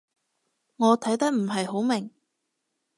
[0.77, 2.09] 我睇得唔係好明